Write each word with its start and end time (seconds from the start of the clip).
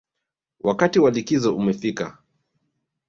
Wakati 0.59 0.99
wa 0.99 1.11
likizo 1.11 1.55
umefika 1.55 2.17